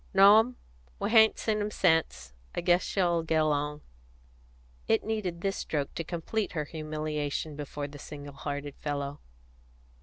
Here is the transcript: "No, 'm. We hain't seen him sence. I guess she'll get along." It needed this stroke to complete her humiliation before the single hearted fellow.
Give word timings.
"No, 0.15 0.39
'm. 0.39 0.55
We 0.97 1.11
hain't 1.11 1.37
seen 1.37 1.61
him 1.61 1.69
sence. 1.69 2.33
I 2.55 2.61
guess 2.61 2.81
she'll 2.83 3.21
get 3.21 3.39
along." 3.39 3.81
It 4.87 5.03
needed 5.03 5.41
this 5.41 5.57
stroke 5.57 5.93
to 5.93 6.03
complete 6.03 6.53
her 6.53 6.65
humiliation 6.65 7.55
before 7.55 7.87
the 7.87 7.99
single 7.99 8.33
hearted 8.33 8.75
fellow. 8.77 9.19